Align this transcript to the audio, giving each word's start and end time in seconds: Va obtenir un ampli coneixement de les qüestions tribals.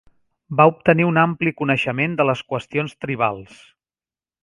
Va 0.61 0.65
obtenir 0.71 1.05
un 1.09 1.19
ampli 1.25 1.53
coneixement 1.61 2.17
de 2.23 2.27
les 2.31 2.43
qüestions 2.53 2.99
tribals. 3.07 3.65